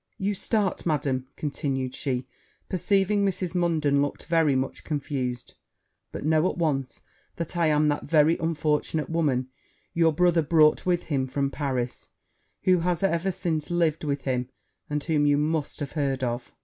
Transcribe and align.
'You 0.17 0.33
start, 0.33 0.83
Madam,' 0.83 1.27
continued 1.35 1.93
she, 1.93 2.25
perceiving 2.69 3.23
Mrs. 3.23 3.53
Munden 3.53 4.01
looked 4.01 4.25
very 4.25 4.55
much 4.55 4.83
confused; 4.83 5.53
'but 6.11 6.25
know, 6.25 6.49
at 6.49 6.57
once, 6.57 7.01
that 7.35 7.55
I 7.55 7.67
am 7.67 7.87
that 7.89 8.05
very 8.05 8.35
unfortunate 8.39 9.11
woman 9.11 9.49
your 9.93 10.11
brother 10.11 10.41
brought 10.41 10.87
with 10.87 11.03
him 11.03 11.27
from 11.27 11.51
Paris, 11.51 12.09
who 12.63 12.79
has 12.79 13.03
ever 13.03 13.31
since 13.31 13.69
lived 13.69 14.03
with 14.03 14.23
him, 14.23 14.49
and 14.89 15.03
whom 15.03 15.27
you 15.27 15.37
must 15.37 15.79
have 15.81 15.91
heard 15.91 16.23
of.' 16.23 16.51